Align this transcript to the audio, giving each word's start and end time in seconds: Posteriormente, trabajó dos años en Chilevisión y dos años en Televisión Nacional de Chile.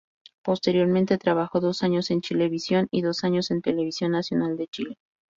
Posteriormente, 0.43 1.19
trabajó 1.19 1.59
dos 1.59 1.83
años 1.83 2.09
en 2.09 2.21
Chilevisión 2.21 2.87
y 2.89 3.03
dos 3.03 3.23
años 3.23 3.51
en 3.51 3.61
Televisión 3.61 4.13
Nacional 4.13 4.57
de 4.57 4.65
Chile. 4.67 4.97